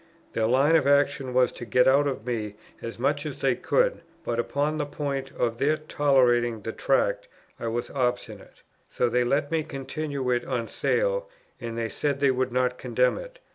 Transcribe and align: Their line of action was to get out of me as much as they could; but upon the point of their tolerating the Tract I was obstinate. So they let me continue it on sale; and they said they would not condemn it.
Their 0.33 0.47
line 0.47 0.75
of 0.75 0.87
action 0.87 1.31
was 1.31 1.51
to 1.51 1.63
get 1.63 1.87
out 1.87 2.07
of 2.07 2.25
me 2.25 2.55
as 2.81 2.97
much 2.97 3.23
as 3.23 3.37
they 3.37 3.55
could; 3.55 4.01
but 4.23 4.39
upon 4.39 4.79
the 4.79 4.85
point 4.87 5.31
of 5.37 5.59
their 5.59 5.77
tolerating 5.77 6.61
the 6.61 6.71
Tract 6.71 7.27
I 7.59 7.67
was 7.67 7.91
obstinate. 7.91 8.63
So 8.89 9.09
they 9.09 9.23
let 9.23 9.51
me 9.51 9.61
continue 9.63 10.31
it 10.31 10.43
on 10.43 10.67
sale; 10.67 11.29
and 11.59 11.77
they 11.77 11.87
said 11.89 12.19
they 12.19 12.31
would 12.31 12.51
not 12.51 12.79
condemn 12.79 13.19
it. 13.19 13.37